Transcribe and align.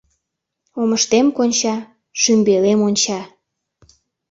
Омыштем 0.81 1.27
конча: 1.37 1.75
шӱмбелем 2.21 2.79
онча. 2.87 3.21